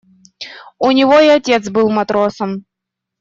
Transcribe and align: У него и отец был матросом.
У 0.79 0.89
него 0.89 1.19
и 1.19 1.27
отец 1.27 1.69
был 1.69 1.87
матросом. 1.91 2.65